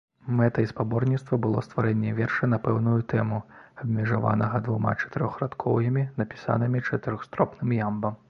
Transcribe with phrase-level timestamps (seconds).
[0.37, 3.37] Мэтай спаборніцтва было стварэнне верша на пэўную тэму,
[3.85, 8.13] абмежаванага двума чатырохрадкоўямі, напісанымі чатырохстопным ямбам.